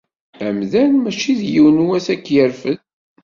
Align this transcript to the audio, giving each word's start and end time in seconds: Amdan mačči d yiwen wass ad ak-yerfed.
Amdan 0.47 0.91
mačči 0.97 1.33
d 1.39 1.41
yiwen 1.51 1.83
wass 1.87 2.05
ad 2.13 2.19
ak-yerfed. 2.21 2.79